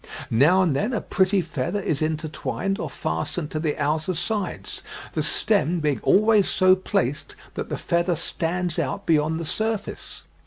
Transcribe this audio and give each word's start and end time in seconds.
Now 0.31 0.63
and 0.63 0.75
then 0.75 0.93
a 0.93 0.99
pretty 1.01 1.41
feather 1.41 1.79
is 1.79 2.01
intertwined 2.01 2.79
or 2.79 2.89
fastened 2.89 3.51
to 3.51 3.59
the 3.59 3.77
outer 3.77 4.15
sides, 4.15 4.81
the 5.13 5.21
stem 5.21 5.79
being 5.79 5.99
always 6.01 6.49
so 6.49 6.75
placed 6.75 7.35
that 7.53 7.69
the 7.69 7.77
feather 7.77 8.15
stands 8.15 8.79
out 8.79 9.05
beyond 9.05 9.39
the 9.39 9.45
surface." 9.45 10.23